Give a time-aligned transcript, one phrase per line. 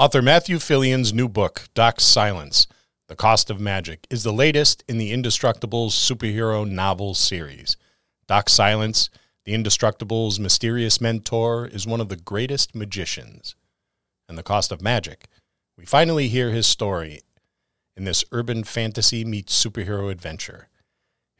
[0.00, 2.68] Author Matthew Phelan's new book, Doc Silence
[3.08, 7.76] The Cost of Magic, is the latest in the Indestructibles superhero novel series.
[8.28, 9.10] Doc Silence,
[9.44, 13.56] the Indestructibles' mysterious mentor, is one of the greatest magicians.
[14.28, 15.26] And the cost of magic.
[15.76, 17.22] We finally hear his story
[17.96, 20.68] in this urban fantasy meets superhero adventure.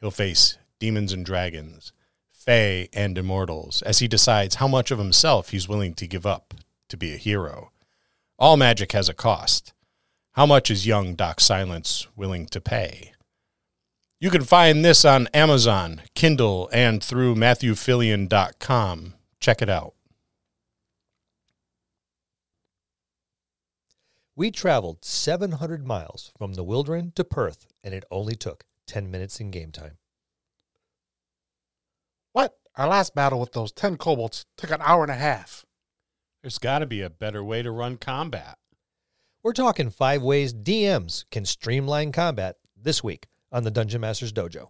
[0.00, 1.93] He'll face demons and dragons,
[2.32, 6.54] fae and immortals, as he decides how much of himself he's willing to give up
[6.88, 7.70] to be a hero.
[8.38, 9.73] All magic has a cost.
[10.33, 13.12] How much is young Doc Silence willing to pay?
[14.20, 19.15] You can find this on Amazon, Kindle, and through MatthewPhelan.com.
[19.41, 19.95] Check it out.
[24.37, 29.41] We traveled 700 miles from the Wildren to Perth, and it only took 10 minutes
[29.41, 29.98] in game time.
[32.32, 32.57] What?
[32.77, 35.65] Our last battle with those 10 kobolds took an hour and a half.
[36.41, 38.59] There's got to be a better way to run combat.
[39.42, 44.68] We're talking five ways DMs can streamline combat this week on the Dungeon Masters Dojo.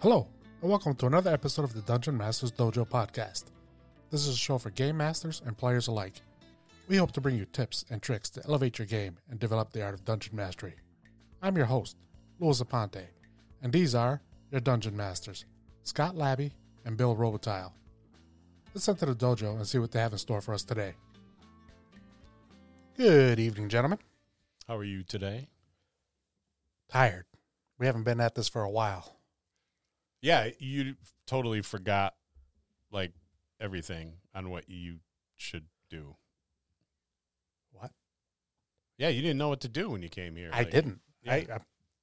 [0.00, 0.28] Hello,
[0.60, 3.44] and welcome to another episode of the Dungeon Masters Dojo podcast.
[4.10, 6.20] This is a show for game masters and players alike.
[6.86, 9.82] We hope to bring you tips and tricks to elevate your game and develop the
[9.82, 10.74] art of dungeon mastery.
[11.40, 11.96] I'm your host,
[12.38, 13.06] Louis Aponte,
[13.62, 15.46] and these are your dungeon masters,
[15.82, 16.52] Scott Labby
[16.84, 17.72] and Bill Robotile.
[18.74, 20.92] Let's enter the dojo and see what they have in store for us today.
[22.98, 23.98] Good evening, gentlemen.
[24.68, 25.48] How are you today?
[26.90, 27.24] Tired.
[27.78, 29.16] We haven't been at this for a while.
[30.20, 30.96] Yeah, you
[31.26, 32.14] totally forgot
[32.92, 33.12] like
[33.58, 34.98] everything on what you
[35.36, 36.16] should do.
[38.96, 39.04] What?
[39.04, 40.50] Yeah, you didn't know what to do when you came here.
[40.52, 41.00] I Like, didn't.
[41.22, 41.32] Yeah.
[41.34, 41.46] I.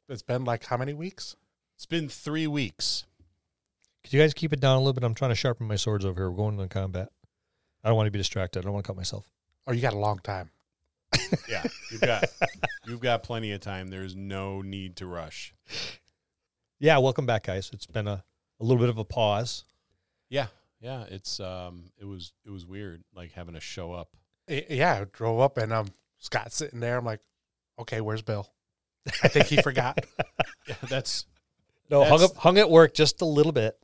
[0.09, 1.35] It's been like how many weeks?
[1.75, 3.05] It's been three weeks.
[4.03, 5.03] Could you guys keep it down a little bit?
[5.03, 6.29] I'm trying to sharpen my swords over here.
[6.29, 7.09] We're going into combat.
[7.83, 8.59] I don't want to be distracted.
[8.59, 9.29] I don't want to cut myself.
[9.67, 10.49] Oh, you got a long time.
[11.47, 12.25] Yeah, you've got
[12.87, 13.87] you've got plenty of time.
[13.89, 15.53] There's no need to rush.
[16.79, 17.69] Yeah, welcome back, guys.
[17.73, 18.23] It's been a,
[18.59, 19.63] a little bit of a pause.
[20.29, 20.47] Yeah,
[20.81, 21.03] yeah.
[21.09, 24.09] It's um, it was it was weird, like having to show up.
[24.49, 25.87] Y- Yeah, I drove up and um,
[26.21, 26.97] Scott's sitting there.
[26.97, 27.19] I'm like,
[27.79, 28.47] okay, where's Bill?
[29.23, 30.05] I think he forgot.
[30.67, 31.25] Yeah, that's
[31.89, 33.75] No, hung up, hung at work just a little bit.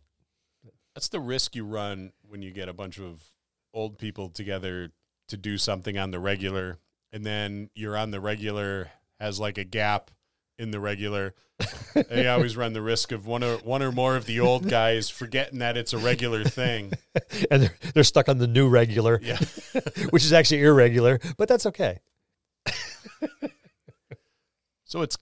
[0.94, 3.24] that's the risk you run when you get a bunch of
[3.74, 4.92] old people together
[5.30, 6.78] to do something on the regular,
[7.12, 10.12] and then you're on the regular has like a gap
[10.60, 11.34] in the regular.
[11.96, 14.70] and you always run the risk of one or one or more of the old
[14.70, 16.94] guys forgetting that it's a regular thing.
[17.52, 19.40] and they're, they're stuck on the new regular, Yeah.
[20.12, 22.00] which is actually irregular, but that's okay.
[24.86, 25.18] So it's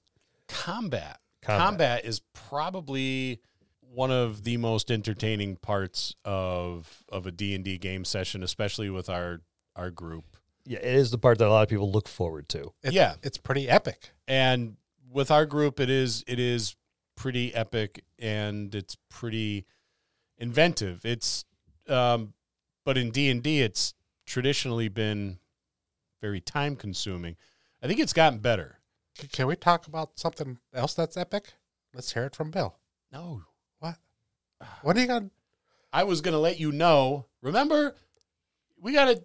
[0.48, 1.20] combat.
[1.42, 1.68] Combat.
[1.68, 2.06] combat.
[2.06, 3.40] is probably
[3.82, 9.42] one of the most entertaining parts of of a D&D game session, especially with our
[9.76, 10.26] our group.
[10.66, 12.74] Yeah, it is the part that a lot of people look forward to.
[12.84, 13.16] It- Yeah.
[13.24, 14.12] it's pretty epic.
[14.28, 14.78] And
[15.12, 16.76] with our group it is it is
[17.16, 19.66] pretty epic and it's pretty
[20.38, 21.06] inventive.
[21.06, 21.46] It's
[21.88, 22.34] um
[22.84, 23.96] but in D&D it's
[24.28, 25.40] traditionally been
[26.22, 27.36] very time consuming.
[27.86, 28.80] I think it's gotten better.
[29.16, 31.54] C- can we talk about something else that's epic?
[31.94, 32.80] Let's hear it from Bill.
[33.14, 33.44] No.
[33.78, 33.98] What?
[34.82, 35.30] What are you gonna?
[35.94, 37.28] I was going to let you know.
[37.44, 37.94] Remember,
[38.82, 39.24] we got to.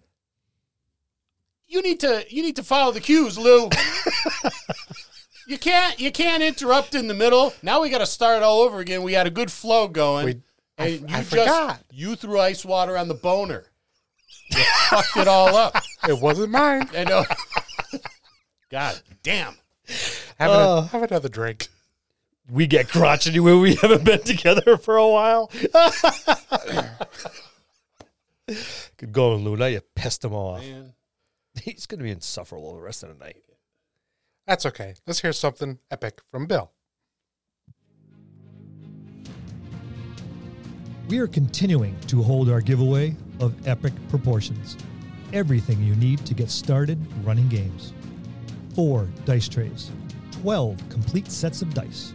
[1.65, 2.23] You need to.
[2.29, 3.67] You need to follow the cues, Lou.
[5.47, 5.99] you can't.
[5.99, 7.55] You can't interrupt in the middle.
[7.63, 9.01] Now we got to start all over again.
[9.01, 10.35] We had a good flow going, We,
[10.77, 11.81] I, and you I just forgot.
[11.91, 13.65] you threw ice water on the boner.
[14.51, 15.81] You fucked it all up.
[16.07, 16.87] It wasn't mine.
[16.95, 17.25] I know.
[18.71, 19.55] God damn.
[20.39, 20.77] Have, Oh.
[20.77, 21.67] a, have another drink.
[22.49, 25.51] We get crotchety when we haven't been together for a while.
[28.97, 29.55] Good going, Lou.
[29.55, 30.61] Now you pissed him off.
[30.61, 30.93] Man.
[31.61, 33.37] He's going to be insufferable the rest of the night.
[34.47, 34.95] That's okay.
[35.05, 36.71] Let's hear something epic from Bill.
[41.07, 44.77] We are continuing to hold our giveaway of epic proportions.
[45.33, 47.93] Everything you need to get started running games.
[48.75, 49.91] Four dice trays,
[50.31, 52.13] 12 complete sets of dice,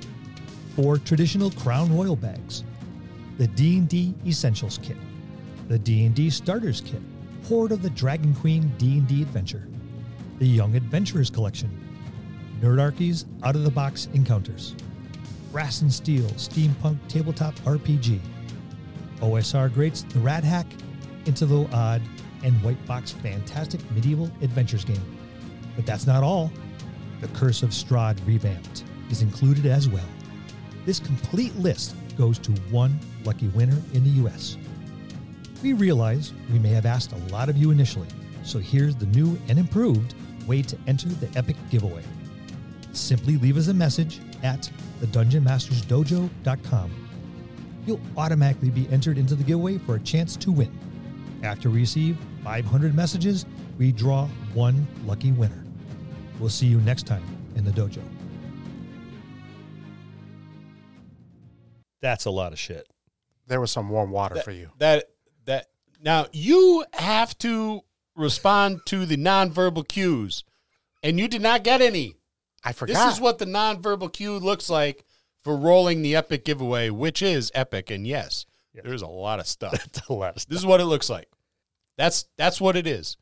[0.74, 2.64] four traditional Crown Royal bags,
[3.36, 4.96] the D&D Essentials Kit,
[5.68, 7.02] the D&D Starters Kit,
[7.46, 9.68] Hoard of the Dragon Queen D&D Adventure,
[10.38, 11.70] the Young Adventurers Collection,
[12.62, 14.74] Nerdarchy's Out-of-the-Box Encounters,
[15.52, 18.18] Brass and Steel Steampunk Tabletop RPG,
[19.20, 20.66] OSR Greats The Rad Hack,
[21.26, 22.00] Into the Odd,
[22.42, 25.15] and White Box Fantastic Medieval Adventures game.
[25.76, 26.50] But that's not all.
[27.20, 30.08] The Curse of Strahd Revamped is included as well.
[30.84, 34.56] This complete list goes to one lucky winner in the US.
[35.62, 38.08] We realize we may have asked a lot of you initially,
[38.42, 40.14] so here's the new and improved
[40.46, 42.02] way to enter the Epic giveaway.
[42.92, 44.70] Simply leave us a message at
[45.00, 46.90] thedungeonmastersdojo.com.
[47.86, 50.72] You'll automatically be entered into the giveaway for a chance to win.
[51.42, 53.44] After we receive 500 messages,
[53.78, 55.65] we draw one lucky winner.
[56.40, 57.22] We'll see you next time
[57.54, 58.02] in the dojo.
[62.00, 62.86] That's a lot of shit.
[63.46, 64.70] There was some warm water That- for you.
[64.78, 65.04] That
[65.44, 65.66] that
[66.02, 67.80] now you have to
[68.14, 70.44] respond to the nonverbal cues,
[71.02, 72.14] and you did not get any.
[72.64, 73.06] I forgot.
[73.06, 75.04] This is what the nonverbal cue looks like
[75.40, 77.90] for rolling the epic giveaway, which is epic.
[77.90, 78.44] And yes,
[78.74, 79.72] there's a lot of stuff.
[79.92, 80.50] That's a lot of stuff.
[80.50, 81.28] this is what it looks like.
[81.96, 83.16] That's that's what it is.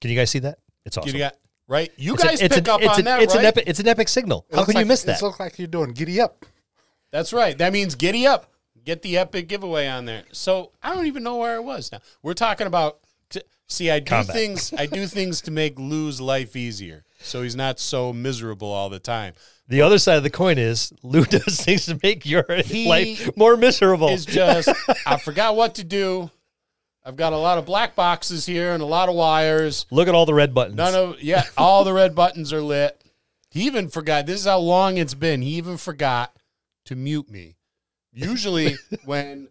[0.00, 0.58] Can you guys see that?
[0.84, 1.12] It's awesome.
[1.12, 1.34] You got
[1.72, 1.90] right.
[1.96, 3.40] You It's a- guys it's pick an, up it's on an, that, it's right?
[3.40, 4.46] An epic, it's an epic signal.
[4.50, 5.22] It How looks can you like- miss It that?
[5.22, 6.44] looks like you're doing giddy up.
[7.10, 7.56] That's right.
[7.58, 8.50] That means giddy up.
[8.84, 10.24] Get the epic giveaway on there.
[10.32, 11.98] So I don't even know where I was now.
[12.22, 12.98] We're talking about.
[13.30, 14.34] T- see, I do Combat.
[14.34, 14.72] things.
[14.76, 18.98] I do things to make Lou's life easier, so he's not so miserable all the
[18.98, 19.34] time.
[19.68, 23.30] The other side of the coin is Lou does things to make your He life
[23.36, 24.08] more miserable.
[24.08, 24.68] Is just
[25.06, 26.30] I forgot what to do.
[27.04, 29.86] I've got a lot of black boxes here and a lot of wires.
[29.90, 30.76] Look at all the red buttons.
[30.76, 33.02] None of yeah, all the red buttons are lit.
[33.50, 34.26] He even forgot.
[34.26, 35.42] This is how long it's been.
[35.42, 36.34] He even forgot
[36.86, 37.56] to mute me.
[38.12, 39.48] Usually when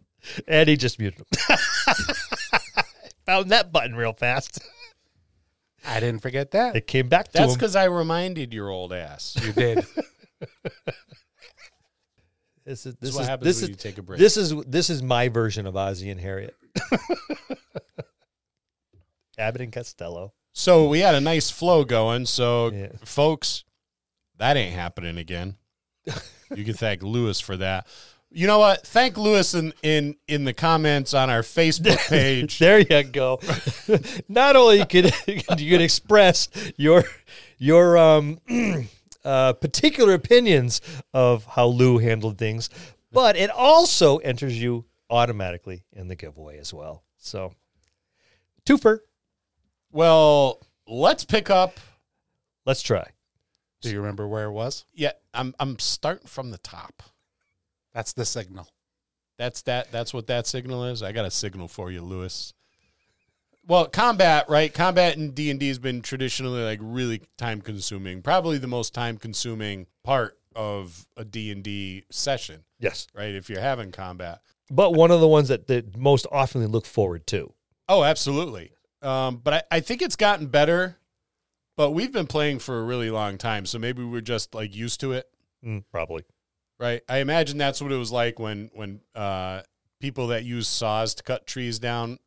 [0.48, 1.58] and he just muted him.
[3.26, 4.60] Found that button real fast.
[5.86, 6.76] I didn't forget that.
[6.76, 7.58] It came back to that's him.
[7.58, 9.36] because I reminded your old ass.
[9.44, 9.86] You did.
[12.72, 14.18] This is This this is what is happens this when is you take a break.
[14.20, 16.56] this is this is my version of Ozzy and Harriet.
[19.38, 20.32] Abbott and Costello.
[20.54, 22.26] So we had a nice flow going.
[22.26, 22.88] So, Yeah.
[23.04, 23.64] folks,
[24.38, 25.56] that ain't happening again.
[26.56, 27.88] you can thank Lewis for that.
[28.32, 28.88] You know what?
[28.88, 32.60] Thank Lewis in in in the comments on our Facebook page.
[32.60, 33.42] There you go.
[34.30, 35.42] Not only could you
[35.72, 36.48] could express
[36.78, 37.04] your
[37.58, 38.40] your um
[39.24, 40.82] uh, particular opinions
[41.14, 42.70] of how Lou handled things,
[43.12, 47.04] but it also enters you automatically in the giveaway as well.
[47.18, 47.54] So,
[48.66, 49.00] twofer.
[49.92, 51.80] well, let's pick up.
[52.66, 53.08] Let's try.
[53.82, 54.86] Do you remember where it was?
[54.94, 57.04] Yeah, I'm I'm starting from the top.
[57.94, 58.70] That's the signal.
[59.38, 59.92] That's that.
[59.92, 61.02] That's what that signal is.
[61.02, 62.54] I got a signal for you, Lewis.
[63.68, 64.74] Well, combat, right?
[64.74, 68.22] Combat in D and D has been traditionally like really time consuming.
[68.22, 73.34] Probably the most time consuming part of a D and D session, Yes, right?
[73.34, 74.42] If you're having combat.
[74.70, 77.54] but one of the ones that, that most often look forward to.
[77.88, 78.72] Oh, absolutely.
[79.02, 80.98] Um, but I, I think it's gotten better.
[81.78, 85.00] But we've been playing for a really long time, so maybe we're just like used
[85.00, 85.26] to it.
[85.66, 86.24] Mm, probably.
[86.80, 87.02] right?
[87.08, 89.62] I imagine that's what it was like when when uh,
[90.00, 92.20] people that use saws to cut trees down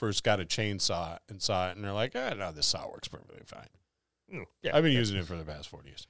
[0.00, 3.06] first got a chainsaw and saw it, and they're like, "Ah, no, this saw works
[3.06, 3.68] perfectly fine."
[4.34, 4.76] Mm, yeah.
[4.76, 6.06] I've been using it for the past forty years.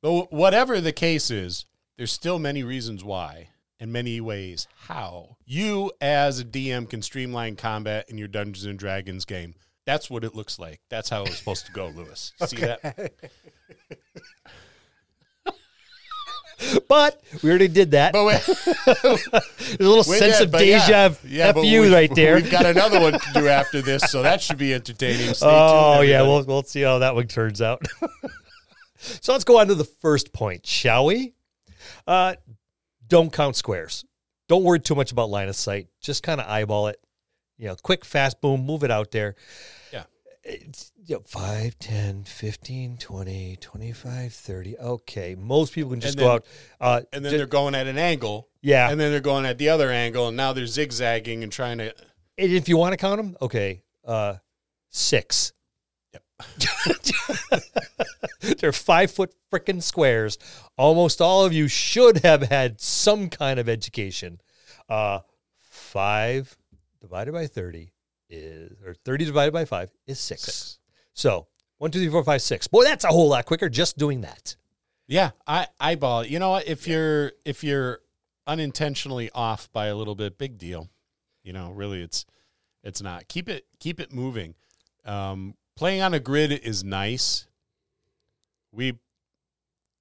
[0.00, 1.66] But wh- whatever the case is,
[1.96, 7.54] there's still many reasons why and many ways how you as a DM can streamline
[7.56, 9.54] combat in your Dungeons and Dragons game.
[9.84, 10.80] That's what it looks like.
[10.88, 12.32] That's how it was supposed to go, Lewis.
[12.46, 13.12] See that?
[16.88, 18.12] But we already did that.
[18.12, 20.58] But wait, There's a little sense yeah, of yeah.
[20.58, 22.34] deja Yeah, fu we've- right there.
[22.34, 25.34] We've got another one to do after this, so that should be entertaining.
[25.34, 27.86] Stay oh yeah, we'll we'll see how that one turns out.
[28.96, 31.34] so let's go on to the first point, shall we?
[32.06, 32.34] Uh,
[33.06, 34.04] don't count squares.
[34.48, 35.88] Don't worry too much about line of sight.
[36.00, 36.98] Just kind of eyeball it.
[37.58, 39.34] You know, quick, fast, boom, move it out there.
[39.92, 40.04] Yeah.
[40.42, 44.78] It's, you know, 5, 10, 15, 20, 25, 30.
[44.78, 45.34] Okay.
[45.34, 46.44] Most people can just And go out.
[46.78, 48.90] Uh, and then they're going at an angle, yeah.
[48.90, 51.94] and then they're going at the other angle, and now they're zigzagging and trying to.
[52.36, 54.34] And if you want to count them, okay, uh,
[54.90, 55.54] six.
[58.60, 60.38] They're five foot freaking squares.
[60.76, 64.40] Almost all of you should have had some kind of education.
[64.88, 65.20] Uh,
[65.58, 66.56] five
[67.00, 67.92] divided by 30
[68.30, 70.42] is, or 30 divided by five is six.
[70.42, 70.77] Six.
[71.18, 71.48] So
[71.78, 72.68] one, two, three, four, five, six.
[72.68, 74.54] Boy, that's a whole lot quicker just doing that.
[75.08, 76.24] Yeah, I eyeball.
[76.24, 76.68] You know what?
[76.68, 77.98] If you're if you're
[78.46, 80.88] unintentionally off by a little bit, big deal.
[81.42, 82.24] You know, really, it's
[82.84, 83.26] it's not.
[83.26, 84.54] Keep it keep it moving.
[85.04, 87.48] Um, playing on a grid is nice.
[88.70, 89.00] We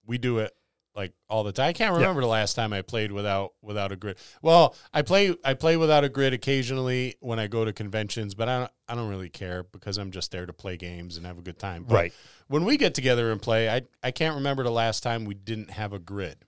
[0.05, 0.55] we do it
[0.97, 1.69] like all the time.
[1.69, 4.17] I can't remember the last time I played without without a grid.
[4.41, 8.49] Well, I play I play without a grid occasionally when I go to conventions, but
[8.49, 11.37] I don't I don't really care because I'm just there to play games and have
[11.37, 11.83] a good time.
[11.87, 12.13] But Right.
[12.47, 15.69] When we get together and play, I I can't remember the last time we didn't
[15.69, 16.39] have a grid.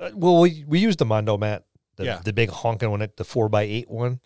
[0.00, 1.66] Uh, well, we we use the Mondo mat,
[1.96, 2.20] the, Yeah.
[2.24, 4.20] the big honking one, the four by eight one,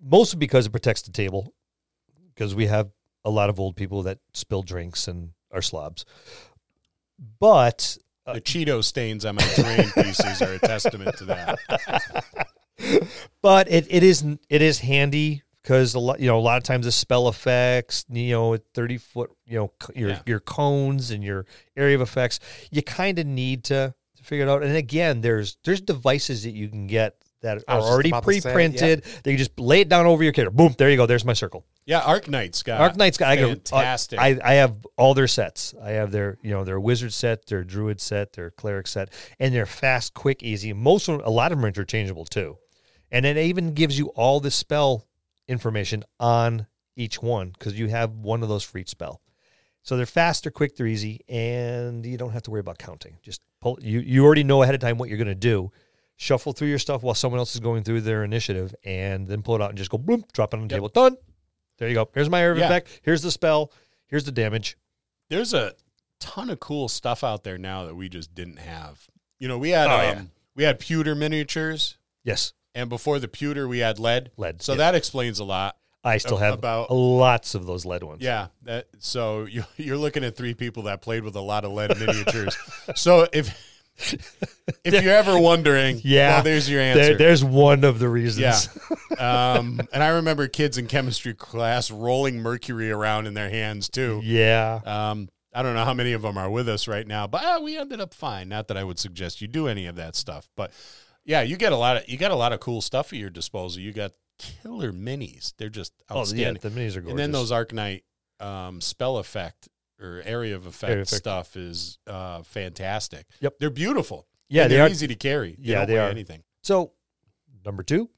[0.00, 1.52] mostly because it protects the table,
[2.32, 2.90] because we have
[3.24, 6.04] a lot of old people that spill drinks and are slobs.
[7.40, 11.58] But Uh, the Cheeto stains on my terrain pieces are a testament to that.
[13.42, 16.62] but it, it is it is handy because a lot you know a lot of
[16.62, 20.20] times the spell effects you know 30 foot you know your Yeah.
[20.26, 22.38] your cones and your area of effects
[22.70, 26.52] you kind of need to, to figure it out and again there's there's devices that
[26.52, 27.16] you can get
[27.46, 30.50] that are already to say, pre-printed that you just lay it down over your character
[30.50, 33.54] boom there you go there's my circle Yeah, Arcknight's got Arcknight's got I, go- uh,
[33.54, 34.18] fantastic.
[34.18, 35.74] I I have all their sets.
[35.80, 39.54] I have their you know their wizard set, their druid set, their cleric set, and
[39.54, 40.72] they're fast, quick, easy.
[40.72, 42.58] Most of them, a lot of them are interchangeable too,
[43.12, 45.06] and it even gives you all the spell
[45.48, 49.20] information on each one because you have one of those for each spell.
[49.82, 53.18] So they're fast, they're quick, they're easy, and you don't have to worry about counting.
[53.22, 53.78] Just pull.
[53.80, 55.70] You you already know ahead of time what you're going to do.
[56.16, 59.54] Shuffle through your stuff while someone else is going through their initiative, and then pull
[59.56, 60.76] it out and just go boom, drop it on the Yep.
[60.78, 60.88] table.
[60.88, 61.16] Done.
[61.78, 62.08] There you go.
[62.14, 62.64] Here's my of Yeah.
[62.66, 63.00] effect.
[63.02, 63.70] Here's the spell.
[64.06, 64.78] Here's the damage.
[65.28, 65.74] There's a
[66.20, 69.08] ton of cool stuff out there now that we just didn't have.
[69.38, 70.22] You know, we had Oh, um, yeah.
[70.54, 74.30] we had pewter miniatures, Yes, and before the pewter, we had lead.
[74.38, 74.62] lead.
[74.62, 74.78] So yeah.
[74.78, 75.76] that explains a lot.
[76.02, 78.22] I still have about- lots of those lead ones.
[78.22, 78.46] Yeah.
[78.62, 81.90] That so you you're looking at three people that played with a lot of lead
[81.98, 82.56] miniatures.
[82.94, 86.36] so if if you're ever wondering, Yeah.
[86.36, 87.16] well, there's your There- answer.
[87.16, 88.68] there's one of the reasons.
[89.18, 89.54] yeah.
[89.54, 94.20] Um, and I remember kids in chemistry class rolling mercury around in their hands too.
[94.24, 94.80] yeah.
[94.84, 97.60] Um, I don't know how many of them are with us right now, but uh,
[97.62, 98.48] we ended up fine.
[98.50, 100.70] Not that I would suggest you do any of that stuff, but
[101.24, 103.30] yeah, you get a lot of you got a lot of cool stuff at your
[103.30, 103.80] disposal.
[103.80, 106.52] You got killer minis; they're just Oh, yeah.
[106.52, 107.08] The minis are gorgeous.
[107.10, 108.02] and then those Arcknight
[108.38, 111.16] um, spell effect or area of effect, Area effect.
[111.18, 113.26] stuff is uh, fantastic.
[113.40, 113.58] Yep.
[113.58, 114.26] they're beautiful.
[114.48, 115.56] Yeah, And they they're easy to carry.
[115.58, 116.08] They Yeah, they are.
[116.08, 116.42] Anything.
[116.62, 116.92] So,
[117.64, 118.10] number two.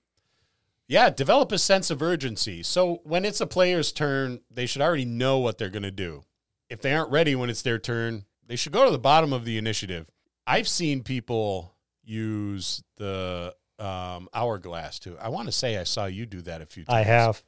[0.86, 2.62] Yeah, develop a sense of urgency.
[2.62, 6.22] So when it's a player's turn, they should already know what they're going to do.
[6.70, 9.44] If they aren't ready when it's their turn, they should go to the bottom of
[9.44, 10.10] the initiative.
[10.46, 15.16] I've seen people use the um, hourglass too.
[15.20, 16.96] I want to say I saw you do that a few times.
[16.96, 17.42] I have,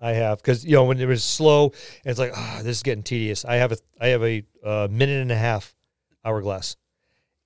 [0.00, 1.72] I have, because you know when it was slow,
[2.04, 3.44] it's like, ah, this is getting tedious.
[3.44, 5.74] I have a, I have a uh, minute and a half
[6.24, 6.76] hourglass,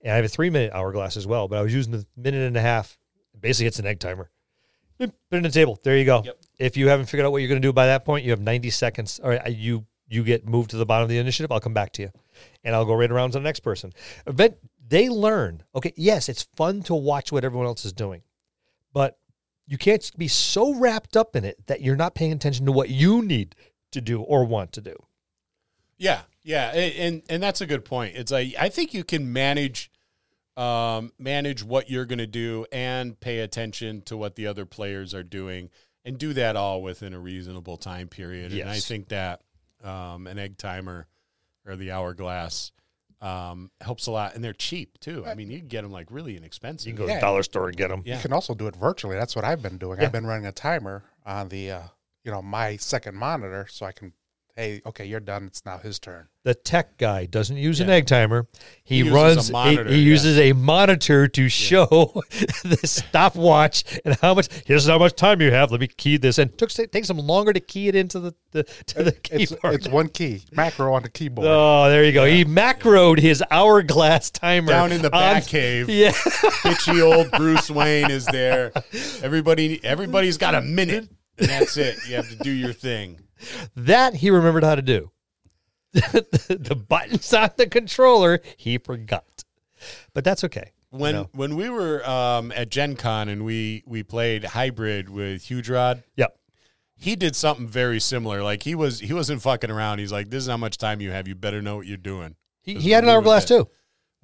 [0.02, 1.48] and I have a three minute hourglass as well.
[1.48, 2.98] But I was using the minute and a half.
[3.38, 4.30] Basically, it's an egg timer.
[4.98, 5.78] Put it on the table.
[5.82, 6.22] There you go.
[6.24, 6.38] Yep.
[6.58, 8.40] If you haven't figured out what you're going to do by that point, you have
[8.40, 9.20] 90 seconds.
[9.22, 11.50] All right, you you get moved to the bottom of the initiative.
[11.50, 12.10] I'll come back to you,
[12.62, 13.92] and I'll go right around to the next person.
[14.26, 14.56] Event
[14.86, 15.62] they learn.
[15.74, 18.22] Okay, yes, it's fun to watch what everyone else is doing,
[18.92, 19.18] but
[19.66, 22.90] you can't be so wrapped up in it that you're not paying attention to what
[22.90, 23.54] you need
[23.92, 24.94] to do or want to do.
[25.96, 28.16] Yeah, yeah, and and that's a good point.
[28.16, 29.90] It's like I think you can manage
[30.56, 35.14] um, manage what you're going to do and pay attention to what the other players
[35.14, 35.70] are doing,
[36.04, 38.52] and do that all within a reasonable time period.
[38.52, 39.42] And I think that
[39.82, 41.06] um, an egg timer
[41.66, 42.72] or the hourglass
[43.24, 45.24] um, helps a lot, and they're cheap too.
[45.26, 46.86] I mean, you can get them like really inexpensive.
[46.86, 47.18] You can go to Yeah.
[47.20, 48.02] the dollar store and get them.
[48.04, 48.16] Yeah.
[48.16, 49.16] You can also do it virtually.
[49.16, 49.98] That's what I've been doing.
[49.98, 50.06] Yeah.
[50.06, 51.82] I've been running a timer on the, uh,
[52.22, 54.12] you know, my second monitor, so I can,
[54.56, 55.46] hey, okay, you're done.
[55.46, 56.28] It's now his turn.
[56.44, 58.46] The tech guy doesn't use an egg timer.
[58.84, 59.48] He, He runs.
[59.48, 60.08] a monitor, he yeah.
[60.08, 62.22] uses a monitor to show
[62.62, 64.48] the stopwatch and how much.
[64.66, 65.70] Here's how much time you have.
[65.70, 66.50] Let me key this in.
[66.50, 69.74] Took takes him longer to key it into the, the to the keyboard.
[69.74, 71.48] it's one key, macro on the keyboard.
[71.48, 72.26] Oh, there you go.
[72.26, 78.10] He macroed his hourglass timer Down in the on- cave, Yeah, bitchy old Bruce Wayne
[78.10, 78.70] is there.
[79.22, 81.08] Everybody, everybody's got a minute,
[81.38, 81.96] and that's it.
[82.06, 83.20] You have to do your thing.
[83.76, 85.10] That he remembered how to do.
[85.92, 89.44] the, the buttons on the controller he forgot,
[90.12, 90.72] but that's okay.
[90.90, 91.28] When No.
[91.32, 96.02] when we were um, at Gen Con and we we played hybrid with Huge Rod,
[96.16, 96.36] Yep.
[96.96, 98.42] he did something very similar.
[98.42, 99.98] Like he was he wasn't fucking around.
[100.00, 101.28] He's like, "This is how much time you have.
[101.28, 103.68] You better know what you're doing." He, he had an hourglass too.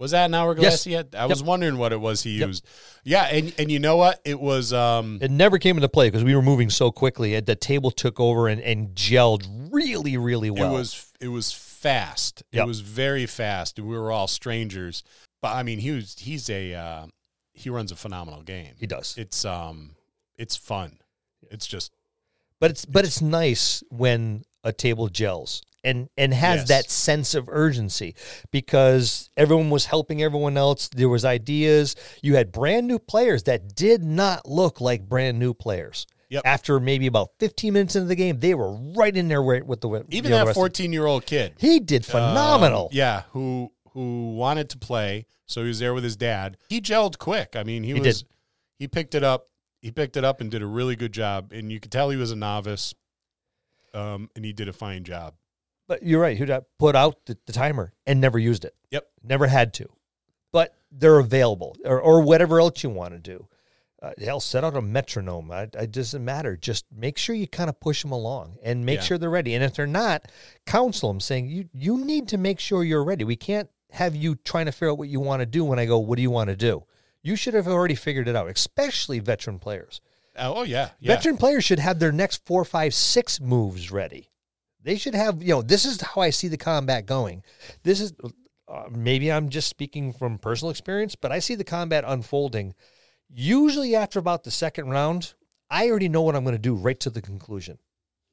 [0.01, 0.87] Was that an hourglass Yes.
[0.87, 1.15] yet?
[1.15, 2.49] I was wondering what it was he Yep.
[2.49, 2.67] used.
[3.05, 4.21] Yeah, and and you know what?
[4.25, 7.39] It was um It never came into play because we were moving so quickly.
[7.39, 10.75] The table took over and, and gelled really, really well.
[10.75, 12.43] it was it was fast.
[12.53, 12.65] Yep.
[12.65, 13.79] It was very fast.
[13.79, 15.03] We were all strangers.
[15.43, 17.07] But I mean, he was he's a uh,
[17.53, 18.75] he runs a phenomenal game.
[18.79, 19.91] he does, It's um
[20.39, 20.99] it's fun.
[21.51, 21.93] It's just
[22.59, 26.69] but it's but it's nice when a table gels and and has Yes.
[26.69, 28.15] that sense of urgency
[28.55, 33.75] because everyone was helping everyone else there was ideas you had brand new players that
[33.75, 36.43] did not look like brand new players Yep.
[36.45, 39.81] after maybe about 15 minutes into the game they were right in there with with
[39.81, 41.55] the Even that 14 year old kid.
[41.59, 46.05] he did phenomenal Um, yeah, who who wanted to play, so he was there with
[46.05, 46.57] his dad.
[46.69, 47.57] He gelled quick.
[47.57, 48.29] I mean, he, He was did.
[48.79, 49.49] he picked it up.
[49.83, 51.51] He picked it up and did a really good job.
[51.53, 52.95] And you could tell he was a novice.
[53.95, 55.35] Um, and he did a fine job.
[55.89, 56.37] But you're right.
[56.37, 56.47] Who
[56.79, 58.75] put out the, the timer and never used it.
[58.91, 59.09] Yep.
[59.25, 59.89] Never had to.
[60.53, 63.47] But they're available or, or whatever else you want to do.
[64.03, 65.51] Uh, hell, set out a metronome.
[65.51, 66.57] I, it doesn't matter.
[66.57, 69.05] Just make sure you kind of push them along and make Yeah.
[69.05, 69.55] sure they're ready.
[69.55, 70.31] And if they're not,
[70.65, 73.25] counsel them saying you you need to make sure you're ready.
[73.25, 75.85] We can't have you trying to figure out what you want to do when I
[75.85, 76.85] go, what do you want to do?
[77.23, 80.01] You should have already figured it out, especially veteran players.
[80.41, 81.15] Oh, oh, yeah, yeah.
[81.15, 84.31] Veteran players should have their next four, five, six moves ready.
[84.83, 87.43] They should have, you know, this is how I see the combat going.
[87.83, 88.15] This is
[88.67, 92.75] uh, maybe I'm just speaking from personal experience, but I see the combat unfolding.
[93.29, 95.35] Usually, after about the second round,
[95.71, 97.79] I already know what I'm going to do right to the conclusion.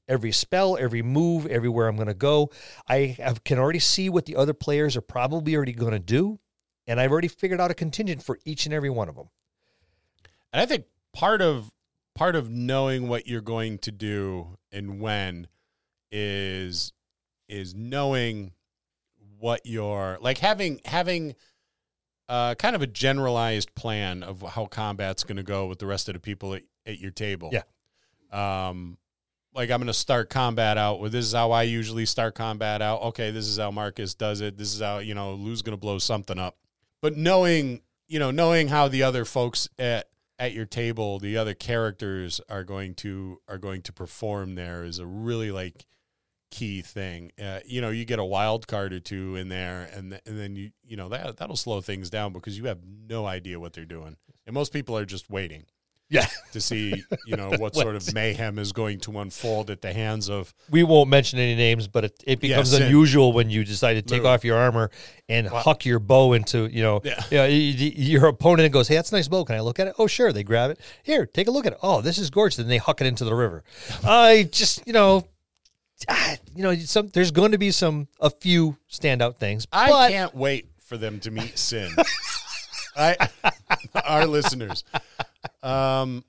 [0.08, 2.52] Every spell, every move, everywhere I'm going to go,
[2.88, 6.40] I have, can already see what the other players are probably already going to do,
[6.86, 9.30] and I've already figured out a contingent for each and every one of them.
[10.54, 11.72] And I think part of
[12.18, 15.48] part of knowing what you're going to do and when
[16.12, 16.92] is
[17.48, 18.52] is knowing
[19.40, 21.36] what your like having having
[22.28, 26.10] uh, kind of a generalized plan of how combat's going to go with the rest
[26.10, 27.52] of the people at, at your table.
[27.54, 27.62] Yeah.
[28.32, 28.98] Um,
[29.54, 32.82] like I'm going to start combat out with this is how I usually start combat
[32.82, 33.02] out.
[33.04, 34.58] Okay, this is how Marcus does it.
[34.58, 36.58] This is how you know Lou's going to blow something up.
[37.02, 40.10] But knowing you know knowing how the other folks at
[40.40, 45.00] at your table, the other characters are going to are going to perform there is
[45.00, 45.86] a really like
[46.52, 47.32] key thing.
[47.42, 50.40] Uh, you know, you get a wild card or two in there, and th- and
[50.40, 53.74] then you you know that that'll slow things down because you have no idea what
[53.74, 55.66] they're doing, and most people are just waiting
[56.10, 56.26] Yeah.
[56.54, 60.30] to see you know what sort of mayhem is going to unfold at the hands
[60.30, 63.96] of we won't mention any names, but it, it becomes Yes, unusual when you decide
[63.96, 64.30] to take Literally.
[64.34, 64.90] off your armor
[65.28, 67.24] and huck your bow into, you know, Yeah.
[67.30, 69.44] you know, your opponent goes, Hey, that's a nice bow.
[69.44, 69.96] Can I look at it?
[70.00, 70.32] Oh, sure.
[70.32, 70.80] They grab it.
[71.04, 71.80] Here, take a look at it.
[71.84, 72.56] Oh, this is gorgeous.
[72.58, 73.64] Then they huck it into the river.
[74.06, 75.28] I just, you know,
[76.08, 79.68] ah, you know, some, there's going to be some, a few standout things.
[79.74, 81.92] I but can't wait for them to meet Sin.
[82.98, 83.30] I
[84.06, 84.84] our listeners.
[85.64, 86.24] Um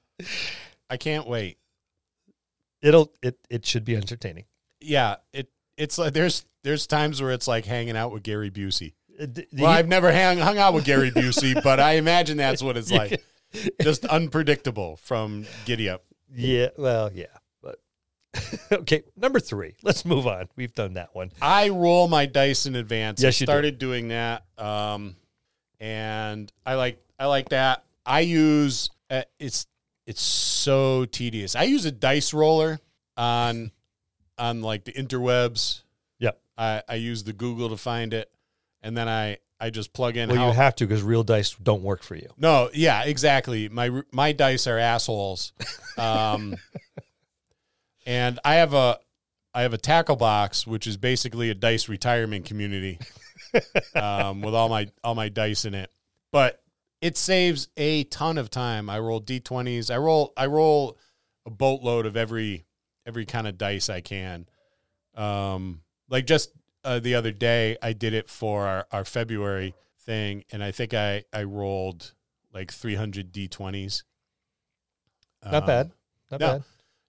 [0.90, 1.58] I can't wait.
[2.82, 4.44] it'll, it, it should be entertaining.
[4.80, 8.94] Yeah, it it's like there's there's times where it's like hanging out with Gary Busey.
[9.20, 12.62] Uh, d- Well, I've never hang, hung out with Gary Busey, but I imagine that's
[12.62, 13.22] what it's like.
[13.82, 16.04] Just unpredictable from Giddy Up.
[16.34, 16.68] yeah.
[16.76, 17.26] Well, yeah.
[17.62, 17.78] But
[18.72, 19.02] okay.
[19.16, 19.74] Number three.
[19.82, 20.48] Let's move on.
[20.56, 21.32] We've done that one.
[21.40, 23.22] I roll my dice in advance.
[23.22, 23.50] Yes, I you do.
[23.50, 25.16] started doing that, um,
[25.80, 27.84] and I like I like that.
[28.06, 29.66] I use uh, it's
[30.06, 31.54] it's so tedious.
[31.54, 32.80] I use a dice roller
[33.16, 33.72] on
[34.38, 35.82] on like the interwebs.
[36.18, 36.40] Yep.
[36.56, 38.30] I, I use the Google to find it,
[38.82, 40.28] and then I I just plug in.
[40.28, 42.28] Well, how, you have to because real dice don't work for you.
[42.38, 43.68] no, yeah, exactly.
[43.68, 45.52] My my dice are assholes.
[45.98, 46.54] Um,
[48.06, 49.00] and I have a
[49.52, 53.00] I have a tackle box, which is basically a dice retirement community,
[53.96, 55.90] um, with all my all my dice in it.
[56.30, 56.62] But
[57.00, 58.90] it saves a ton of time.
[58.90, 59.90] I roll d twenties.
[59.90, 60.98] I roll I roll
[61.46, 62.64] a boatload of every
[63.06, 64.46] every kind of dice I can.
[65.14, 66.52] Um, like just
[66.84, 70.94] uh, the other day, I did it for our, our February thing, and I think
[70.94, 72.14] I I rolled
[72.52, 74.04] like three hundred d twenties.
[75.44, 75.92] Not bad.
[76.30, 76.46] Not no.
[76.46, 76.64] bad.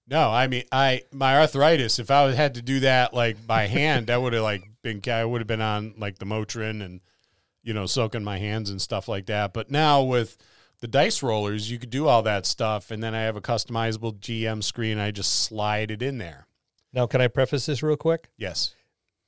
[0.08, 2.00] No, I mean, I my arthritis.
[2.00, 5.02] If I had to do that like by hand, that would have like been.
[5.08, 7.02] I would have been on like the Motrin and
[7.70, 9.54] you know soaking my hands and stuff like that.
[9.54, 10.36] But now with
[10.82, 14.18] the dice rollers, you could do all that stuff, and then I have a customizable
[14.20, 14.98] GM screen.
[14.98, 16.48] I just slide it in there.
[16.92, 18.30] Now, can I preface this real quick?
[18.38, 18.74] Yes.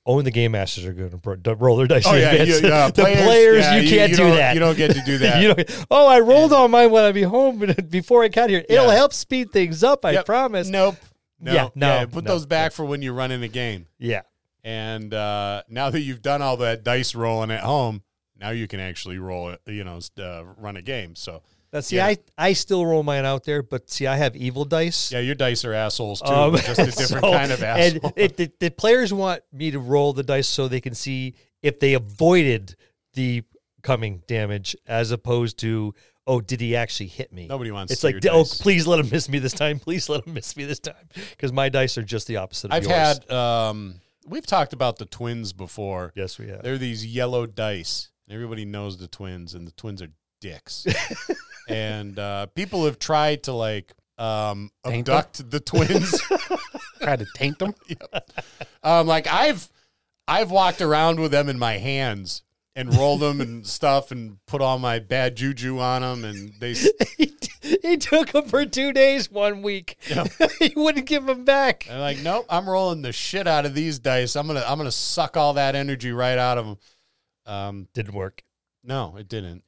[0.04, 1.12] Only the game masters are going
[1.44, 2.08] to roll their dice.
[2.08, 2.88] Oh yeah, you, yeah.
[2.92, 4.56] the players, yeah, you can't do don't- that.
[4.56, 5.40] You don't get to do that.
[5.44, 8.66] You don't- oh, I rolled on mine when I be home before I got here.
[8.68, 8.96] It'll Yeah.
[8.96, 10.04] help speed things up.
[10.04, 10.26] I Yep.
[10.26, 10.68] promise.
[10.70, 10.96] Nope.
[11.40, 11.54] No.
[11.54, 13.86] Yeah, no, Put no, those back for when you're running a game.
[14.00, 14.22] Yeah.
[14.64, 18.02] And uh, now that you've done all that dice rolling at home,
[18.42, 19.62] now you can actually roll it.
[19.68, 21.16] You know, uh, run a game.
[21.16, 22.08] So Now, see, Yeah.
[22.08, 25.12] I I still roll mine out there, but see, I have evil dice.
[25.12, 26.28] yeah, your dice are assholes too.
[26.34, 28.02] Um, just a different so- kind of asshole.
[28.06, 31.36] And it, the, the players want me to roll the dice so they can see
[31.62, 32.76] if they avoided
[33.14, 33.44] the
[33.84, 35.94] coming damage as opposed to
[36.28, 37.48] oh did he actually hit me?
[37.48, 37.92] Nobody wants.
[37.92, 38.62] It's like oh dice.
[38.62, 39.80] please let him miss me this time.
[39.88, 42.68] Please let him miss me this time because my dice are just the opposite.
[42.68, 42.94] of I've yours.
[42.94, 43.32] had.
[43.32, 43.96] Um,
[44.28, 46.12] we've talked about the twins before.
[46.16, 46.62] yes we have.
[46.62, 48.11] They're these yellow dice.
[48.32, 50.88] Everybody knows the twins, and the twins are dicks.
[51.68, 55.16] and uh, people have tried to like um, Taint them?
[55.16, 56.22] abduct the twins.
[57.02, 57.76] Try to taint them.
[58.84, 59.70] um, like I've
[60.28, 64.62] I've walked around with them in my hands and rolled them and stuff, and put
[64.62, 66.74] all my bad juju on them, and they.
[67.18, 67.34] he,
[67.82, 69.98] he took them for two days one week.
[70.60, 71.86] he wouldn't give them back.
[71.88, 74.36] They're like, nope, I'm rolling the shit out of these dice.
[74.38, 76.78] I'm gonna I'm gonna suck all that energy right out of them.
[77.46, 78.44] Um, Didn't work.
[78.84, 79.64] no, it didn't.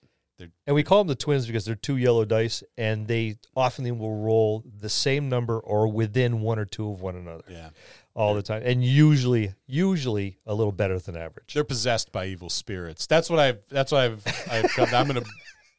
[0.68, 4.18] And we call them the twins because they're two yellow dice, and they often will
[4.18, 7.70] roll the same number or within one or two of one another Yeah,
[8.14, 11.54] all the time, and usually, usually a little better than average.
[11.54, 13.08] they're possessed by evil spirits.
[13.08, 13.60] That's what I've.
[13.70, 14.28] That's what I've.
[14.52, 15.22] I've come, I'm gonna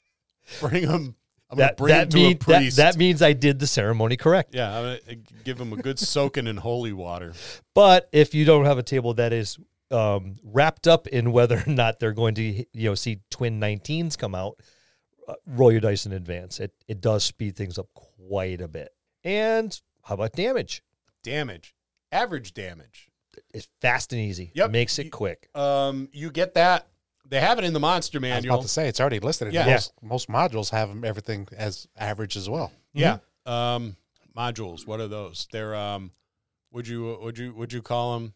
[0.61, 1.15] bring them.
[1.51, 2.77] I'm gonna bring that, them to mean, a priest.
[2.79, 4.55] that that means I did the ceremony correct.
[4.55, 7.35] yeah, I'm gonna give them a good soaking in holy water.
[7.75, 9.59] But if you don't have a table that is
[9.91, 14.17] um, wrapped up in whether or not they're going to you know see twin 19s
[14.19, 14.59] come out,
[15.29, 16.61] uh, roll your dice in advance.
[16.61, 18.91] It it does speed things up quite a bit.
[19.23, 20.83] And how about damage?
[21.23, 21.75] Damage,
[22.13, 23.09] average damage.
[23.53, 24.53] It's fast and easy.
[24.55, 24.71] Yep.
[24.71, 25.49] Makes it You- quick.
[25.55, 26.87] Um, you get that.
[27.27, 28.55] They have it in the monster I was manual.
[28.57, 29.53] about to say it's already listed.
[29.53, 29.67] Yeah.
[29.67, 29.73] Yeah.
[29.73, 32.71] Most, most modules have everything as average as well.
[32.93, 33.19] Yeah.
[33.47, 33.97] Um,
[34.37, 34.87] modules.
[34.87, 35.49] What are those?
[35.51, 36.11] They're um,
[36.71, 38.35] would you would you would you call them?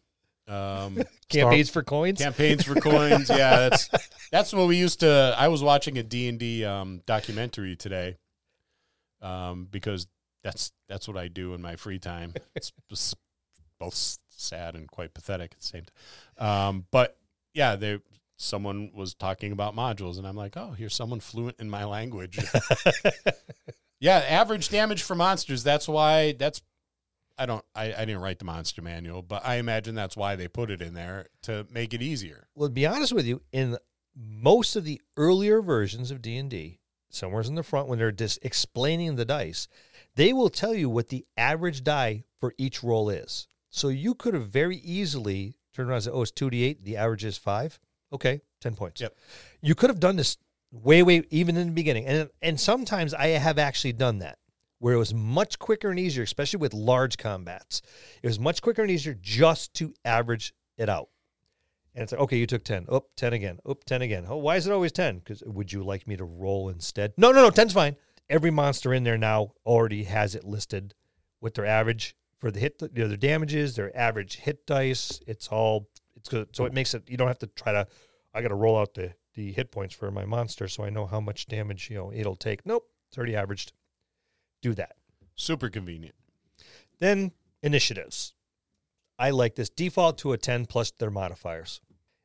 [0.49, 2.19] Um, Campaigns for coins.
[2.19, 3.29] campaigns for coins.
[3.35, 3.89] Yeah, that's
[4.31, 5.35] that's what we used to.
[5.37, 8.17] I was watching a D and D um, documentary today,
[9.21, 10.07] um, because
[10.43, 12.33] that's that's what I do in my free time.
[12.55, 13.15] It's, it's
[13.79, 15.83] both sad and quite pathetic at the same
[16.37, 16.47] time.
[16.47, 17.15] Um, but
[17.53, 17.99] yeah, they
[18.37, 22.39] someone was talking about modules, and I'm like, oh, here's someone fluent in my language.
[23.99, 25.63] yeah, average damage for monsters.
[25.63, 26.61] That's why that's.
[27.39, 27.63] I don't.
[27.73, 30.81] I, I didn't write the monster manual, but I imagine that's why they put it
[30.81, 32.47] in there to make it easier.
[32.53, 33.77] well, to be honest with you, in
[34.13, 38.11] most of the earlier versions of D and D, somewhere's in the front when they're
[38.11, 39.69] just explaining the dice,
[40.15, 43.47] they will tell you what the average die for each roll is.
[43.69, 46.83] So you could have very easily turned around and said, "Oh, it's two d eight.
[46.83, 47.79] The average is five.
[48.11, 49.15] Okay, ten points." Yep.
[49.61, 50.37] You could have done this
[50.71, 54.39] way, way even in the beginning, and and sometimes I have actually done that
[54.79, 57.81] where it was much quicker and easier, especially with large combats.
[58.23, 61.09] It was much quicker and easier just to average it out.
[61.93, 62.85] And it's like, okay, you took 10.
[62.89, 63.59] Oh, 10 again.
[63.65, 64.25] Oh, 10 again.
[64.27, 65.19] Oh, why is it always 10?
[65.19, 67.13] Because would you like me to roll instead?
[67.17, 67.49] No, no, no.
[67.49, 67.97] 10's fine.
[68.29, 70.93] Every monster in there now already has it listed
[71.41, 75.19] with their average for the hit, you know, their damages, their average hit dice.
[75.27, 76.55] It's all, it's good.
[76.55, 77.87] So it makes it, you don't have to try to,
[78.33, 81.05] I got to roll out the, the hit points for my monster so I know
[81.05, 82.65] how much damage, you know, it'll take.
[82.65, 82.87] Nope.
[83.09, 83.73] It's already averaged.
[84.61, 84.95] Do that.
[85.35, 86.15] Super convenient.
[86.99, 87.31] Then
[87.63, 88.33] initiatives.
[89.17, 91.81] I like this default to a 10 plus their modifiers.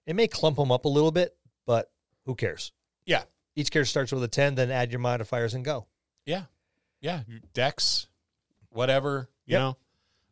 [0.07, 1.91] It may clump them up a little bit, but
[2.27, 2.73] who cares?
[3.07, 3.25] Yeah.
[3.57, 5.87] Each character starts with a 10, then add your modifiers and go.
[6.27, 6.45] Yeah.
[7.01, 7.23] Yeah.
[7.53, 8.09] Dex,
[8.71, 9.61] whatever, you Yep.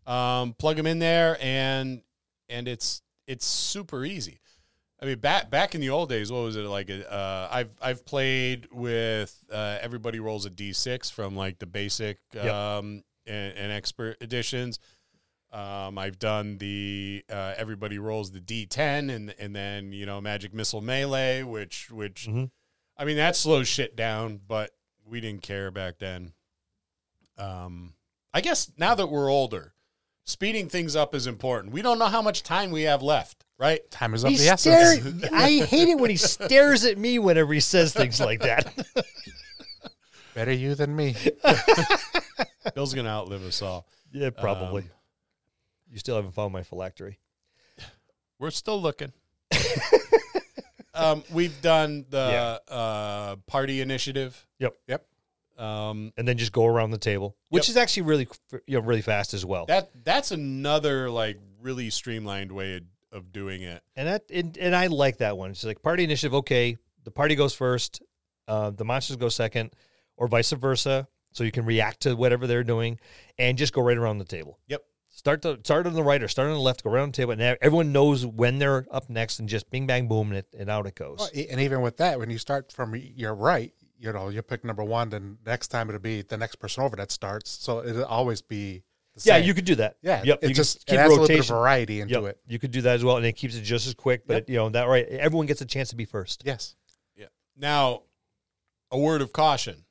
[0.07, 0.12] know.
[0.12, 2.03] Um, plug them in there and
[2.49, 4.41] and it's it's super easy.
[5.03, 6.88] I mean, back back in the old days, what was it like?
[6.88, 12.47] Uh, I've I've played with uh, everybody rolls a d6 from like the basic Yep.
[12.55, 14.79] um, and, and expert editions.
[15.51, 20.55] Um, I've done the uh, everybody rolls the d10 and and then you know magic
[20.55, 22.51] missile melee, which which Mhm.
[22.97, 24.71] I mean that slows shit down, but
[25.05, 26.33] we didn't care back then.
[27.37, 27.95] Um,
[28.33, 29.75] I guess now that we're older,
[30.25, 31.73] speeding things up is important.
[31.73, 33.88] We don't know how much time we have left, right?
[33.92, 34.31] Time is up.
[34.33, 35.20] He the essence.
[35.22, 38.66] stare- I hate it when he stares at me whenever he says things like that.
[40.35, 41.14] Better you than me.
[42.75, 43.87] Bill's gonna outlive us all.
[44.12, 44.83] yeah, probably.
[44.83, 44.90] Um,
[45.90, 47.18] you still haven't found my phylactery.
[48.38, 49.12] We're still looking.
[50.94, 54.44] um, we've done the uh, party initiative.
[54.59, 54.75] Yep.
[54.88, 55.07] Yep.
[55.59, 57.70] Um, And then just go around the table, which Yep.
[57.70, 58.27] is actually really,
[58.66, 59.66] you know, really fast as well.
[59.66, 63.83] that that's another like really streamlined way of, of doing it.
[63.94, 65.51] And that and, and I like that one.
[65.51, 66.35] It's like party initiative.
[66.35, 68.03] Okay, the party goes first,
[68.48, 69.75] uh, the monsters go second,
[70.16, 71.07] or vice versa.
[71.35, 72.98] So you can react to whatever they're doing,
[73.38, 74.59] and just go right around the table.
[74.68, 74.83] Yep.
[75.09, 76.85] Start the start on the right or start on the left.
[76.85, 80.09] Go around the table, and everyone knows when they're up next, and just bing bang
[80.09, 81.18] boom, and, it, and out it goes.
[81.20, 84.64] Well, and even with that, when you start from your right, you know, you pick
[84.64, 87.51] number one, then next time it'll be the next person over that starts.
[87.51, 89.44] So it'll always be the yeah, same.
[89.44, 89.96] you could do that.
[90.03, 90.38] Yeah, Yep.
[90.42, 91.57] It you just can it keep adds a little bit of rotation.
[91.57, 92.22] variety into Yep.
[92.25, 92.40] it.
[92.46, 94.27] You could do that as well, and it keeps it just as quick.
[94.27, 96.42] But you know that right, everyone gets a chance to be first.
[96.44, 96.75] Yes.
[97.16, 97.27] Yeah.
[97.57, 98.03] Now,
[98.90, 99.85] a word of caution.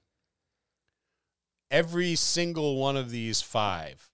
[1.70, 4.10] Every single one of these five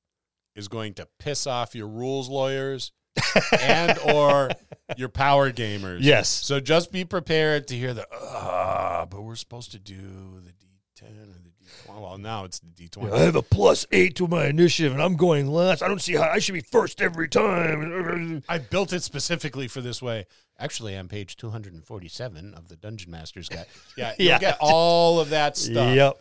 [0.56, 2.92] is going to piss off your rules lawyers
[3.62, 4.50] and or
[4.96, 6.00] your power gamers.
[6.02, 6.30] Yes.
[6.30, 9.96] So just be prepared to hear the ah, but we're supposed to do
[10.44, 11.57] the D10 or the D20.
[11.88, 13.12] Well, now it's the D20.
[13.14, 15.82] I have a plus eight to my initiative, and I'm going last.
[15.82, 18.44] I don't see how I should be first every time.
[18.50, 20.26] I built it specifically for this way.
[20.60, 23.66] Actually, on page 247 of the Dungeon Master's Guide.
[23.98, 24.40] Yeah, you'll Yeah.
[24.40, 25.96] get all of that stuff.
[25.96, 26.20] Yep.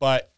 [0.00, 0.32] But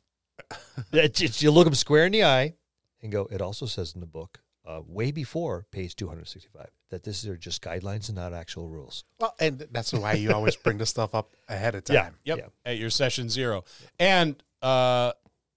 [1.40, 2.55] you look them square in the eye
[3.03, 3.29] and go.
[3.31, 7.62] It also says in the book, uh, way before page 265, that this are just
[7.62, 9.05] guidelines and not actual rules.
[9.18, 12.16] Well, and that's why you always bring this stuff up ahead of time.
[12.25, 12.37] Yeah.
[12.37, 12.38] Yep.
[12.38, 12.70] Yeah.
[12.72, 13.64] At your session zero.
[13.98, 15.12] And uh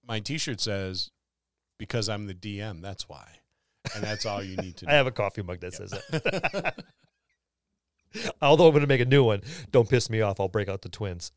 [0.06, 1.10] my t shirt says,
[1.78, 3.26] because I'm the DM, that's why.
[3.94, 4.92] And that's all you need to know.
[4.92, 6.74] I have a coffee mug that says that.
[8.42, 9.42] Although I'm going to make a new one.
[9.72, 10.40] Don't piss me off.
[10.40, 11.32] I'll break out the twins.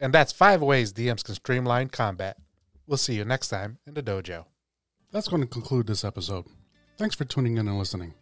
[0.00, 2.36] And that's five ways DMs can streamline combat.
[2.88, 4.46] We'll see you next time in the dojo.
[5.12, 6.46] That's going to conclude this episode.
[6.98, 8.14] Thanks for tuning in and listening.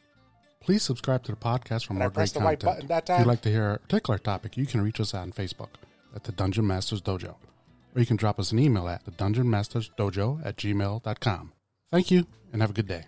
[0.61, 2.89] Please subscribe to the podcast for more great the right content.
[2.89, 5.33] button that If you'd like to hear a particular topic, you can reach us on
[5.33, 5.71] Facebook
[6.15, 7.37] at the Dungeon Masters Dojo.
[7.95, 11.53] Or you can drop us an email at the Dungeon Masters Dojo at gmail.com.
[11.91, 13.05] Thank you and have a good day.